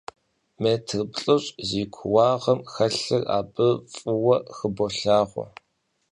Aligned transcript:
Mêtr 0.61 0.99
plh'ış' 1.11 1.53
zi 1.67 1.83
kuuağım 1.95 2.59
xelhır 2.73 3.23
abı 3.37 3.69
f'ıue 3.93 4.37
xıbolhağue. 4.55 5.45